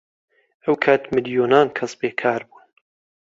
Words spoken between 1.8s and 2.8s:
بێکار بوون.